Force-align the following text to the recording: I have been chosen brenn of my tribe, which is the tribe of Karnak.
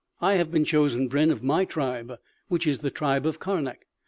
I 0.19 0.33
have 0.33 0.49
been 0.49 0.63
chosen 0.63 1.07
brenn 1.09 1.29
of 1.29 1.43
my 1.43 1.63
tribe, 1.63 2.13
which 2.47 2.65
is 2.65 2.79
the 2.79 2.89
tribe 2.89 3.27
of 3.27 3.37
Karnak. 3.39 3.85